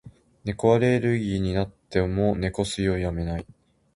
[0.45, 3.45] 猫アレルギーになっても、猫吸いをやめない。